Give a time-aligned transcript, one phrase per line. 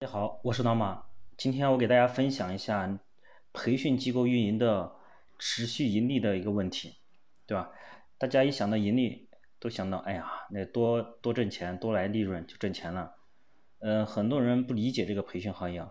[0.00, 1.06] 大家好，我是老马。
[1.36, 3.00] 今天我给大家分享一下
[3.52, 4.92] 培训机构运营的
[5.40, 6.98] 持续盈利的一个问题，
[7.48, 7.72] 对吧？
[8.16, 13.16] 大家一想到盈利，都想到哎呀，那多多挣钱，多来利润就挣钱了。
[13.80, 15.84] 嗯，很多人不理解这个培训行业，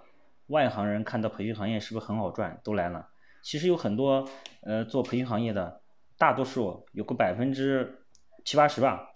[0.46, 3.10] 外行人看到培训行业是不是很好赚，都来了。
[3.42, 4.26] 其实有很多
[4.62, 5.82] 呃做培训行业的，
[6.18, 8.06] 大多数有个百分之
[8.46, 9.16] 七八十吧，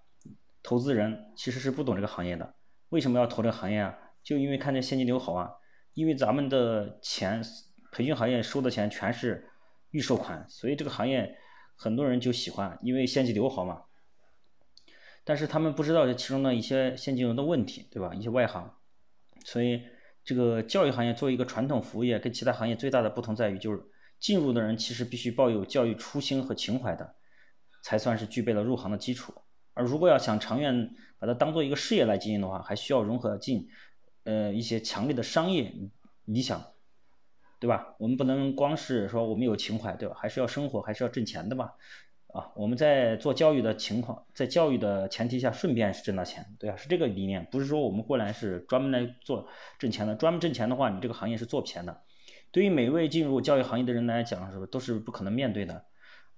[0.62, 2.54] 投资人其实是不懂这个行业的。
[2.90, 3.98] 为什么要投这个行业啊？
[4.22, 5.50] 就因为看见现金流好啊，
[5.94, 7.42] 因为咱们的钱，
[7.90, 9.48] 培训行业收的钱全是
[9.90, 11.36] 预售款，所以这个行业
[11.76, 13.82] 很多人就喜欢，因为现金流好嘛。
[15.24, 18.12] 但是他们不知道这其中的一些现金流的问题，对吧？
[18.14, 18.72] 一些外行，
[19.44, 19.82] 所以
[20.24, 23.80] 这个教育行业作为一个传统服务业，跟其他行业最大的不同在于，就是
[24.18, 27.14] 进入的人其实必须抱有教育初心和情怀的，
[27.84, 29.34] 才算是具备了入行的基础。
[29.74, 33.68] 而如果要想长远把它当做一个事业来经营的话，还需要融合进。
[34.24, 35.72] 呃，一些强烈的商业
[36.26, 36.64] 理想，
[37.58, 37.94] 对吧？
[37.98, 40.14] 我们不能光是说我们有情怀，对吧？
[40.18, 41.72] 还是要生活，还是要挣钱的嘛。
[42.28, 46.76] 啊，我们在做教育的情况，在教育的前提下，顺便是挣到钱，对啊？
[46.76, 50.14] 是这个理念，不是说我们过来是专门来做挣钱的。
[50.14, 52.02] 专门挣钱的话，你这个行业是做不钱的。
[52.50, 55.84] 对于每位进入教育行业的人来讲，是不都是不可能面对的？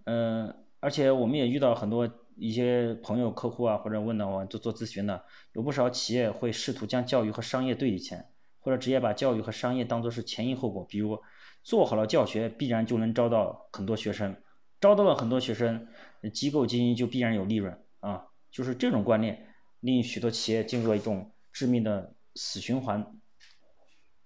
[0.05, 2.11] 嗯，而且我们也遇到很多。
[2.37, 8.29] 一些朋友、客户啊，或者问到我做做咨询的，有不少企业会试图将教育和商业对立起来，
[8.61, 10.85] 或者直接把教育和商业当做是前因后果。
[10.85, 11.21] 比如
[11.63, 14.37] 做好了教学，必然就能招到很多学生，
[14.81, 15.87] 招到了很多学生，
[16.33, 18.27] 机构经营就必然有利润啊。
[18.51, 23.05] 就是这种观念，令许多企业进入了一种致命的死循环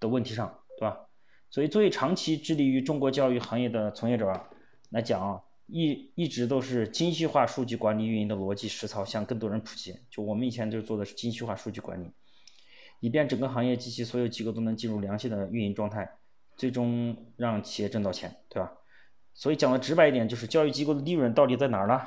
[0.00, 1.06] 的问题上，对吧？
[1.50, 4.30] 所以，作为长期致力于中国教育行业的从业者
[4.90, 5.42] 来讲啊。
[5.68, 9.94] 一一直都是精细化数据管理运营的逻辑实操向更多人普及。
[10.10, 12.10] 就我们以前就做的是精细化数据管理，
[13.00, 16.10] 以便整个行业及其所有机构都能进入良性的运营状态，
[16.56, 18.72] 最终让企业挣到钱，对吧？
[19.34, 22.00] 所以讲的直白一点，就是教育机构的利润到底在哪儿呢？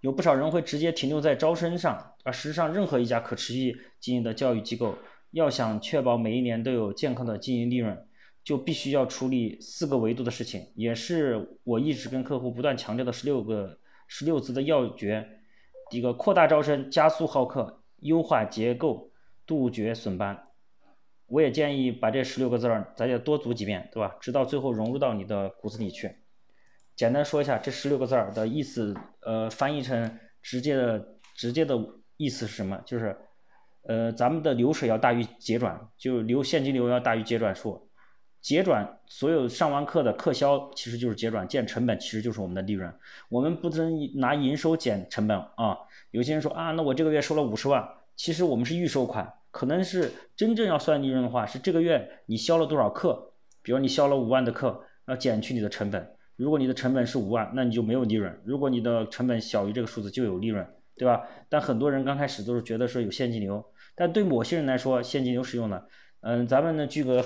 [0.00, 4.98] 有不少人会直接停留在招生上，而事实上，任何一家可持续经营的教育机构，
[5.30, 8.04] 要想确保每一年都有健康的经营利润。
[8.44, 15.38] 就必须要处理四个维度的事情，也是我一直跟客户不断强调的十六个十六字的要诀。
[15.90, 19.12] 一个，扩大招生，加速好课，优化结构，
[19.46, 20.48] 杜绝损班。
[21.26, 24.16] 我也建议把这十六个字儿，咱也多读几遍，对吧？
[24.20, 26.16] 直到最后融入到你的骨子里去。
[26.96, 31.78] 简单说一下这十六个字儿的意思，呃，翻译成直接的直接的
[32.16, 32.82] 意思是什么？
[32.84, 33.16] 就是，
[33.84, 37.90] 呃，咱们的流水要大于结转，就流现金流要大于结转数。
[38.42, 42.92] 结转所有上完课的课销其实就是结转减成本，其实就是我们的利润。
[43.28, 45.78] 我们不能拿营收减成本啊。
[46.10, 53.32] 有些人说啊，那我这个月收了五十万，其实我们是预收款，可能是真正要算利润的话，是这个月你销了多少课。
[53.62, 56.16] 比如你销了五万的课，要减去你的成本。
[56.34, 60.66] 如果你的成本是五万，那你就没有利润；如果你的成本小于这个数字，就有利润，
[60.96, 61.22] 对吧？
[61.48, 63.64] 但很多人刚开始都是觉得说有现金流，
[63.94, 65.86] 但对某些人来说，现金流是用的。
[66.22, 67.24] 嗯，咱们呢举个。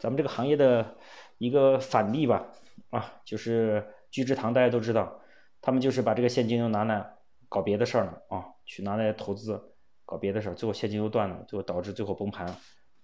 [0.00, 0.96] 咱们这个行业的
[1.36, 2.46] 一个反例吧，
[2.88, 5.20] 啊，就是聚智堂，大家都知道，
[5.60, 7.06] 他们就是把这个现金流拿来
[7.50, 9.74] 搞别的事儿了啊，去拿来投资
[10.06, 12.46] 搞别的事儿，最后现金流断了，最后导致最后崩盘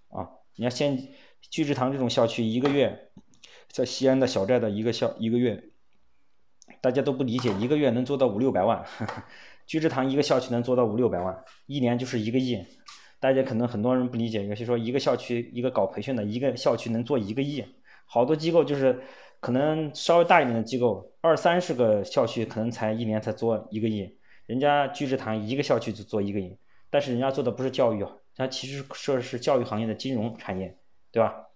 [0.09, 0.27] 啊。
[0.55, 0.97] 你看现
[1.51, 3.11] 聚智堂这种校区，一个月
[3.69, 5.71] 在西安的小寨的一个校一个月，
[6.81, 8.83] 大家都不理解，一个月能做到五六百万，
[9.67, 12.65] 聚智堂一个校区能做到五六百万，一年就是一个亿。
[13.19, 17.65] 大家可能很多人不理解，有些说一个校区一个搞培训的一个校区能做一个亿，
[18.05, 18.99] 好多机构就是
[19.39, 26.57] 可能稍微大一点的机构，二三十个校区可能才一年才做一个亿，人家聚智堂一个校区就做一个亿，
[26.89, 30.77] 但是人家做的不是教育啊，他其实说的是教育行业的金融产业，
[31.11, 31.47] 对吧？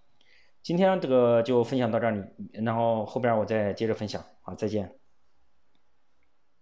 [0.64, 2.22] 今天这个就分享到这里，
[2.64, 5.01] 然后后边我再接着分享，好，再见。